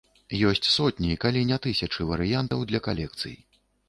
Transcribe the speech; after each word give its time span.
Ёсць 0.51 0.69
сотні, 0.75 1.11
калі 1.25 1.43
не 1.49 1.57
тысячы, 1.65 2.05
варыянтаў 2.13 2.65
для 2.73 2.79
калекцый. 2.89 3.37